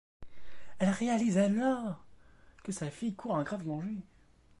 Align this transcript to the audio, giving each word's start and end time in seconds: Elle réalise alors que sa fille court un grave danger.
Elle 0.79 0.89
réalise 0.89 1.37
alors 1.37 2.03
que 2.63 2.71
sa 2.71 2.89
fille 2.89 3.13
court 3.13 3.37
un 3.37 3.43
grave 3.43 3.63
danger. 3.63 4.01